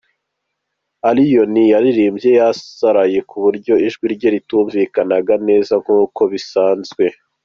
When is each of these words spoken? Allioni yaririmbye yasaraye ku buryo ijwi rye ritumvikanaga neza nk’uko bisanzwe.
Allioni 1.09 1.63
yaririmbye 1.73 2.29
yasaraye 2.39 3.19
ku 3.29 3.35
buryo 3.43 3.73
ijwi 3.87 4.05
rye 4.13 4.29
ritumvikanaga 4.35 5.33
neza 5.47 5.73
nk’uko 5.83 6.21
bisanzwe. 6.33 7.05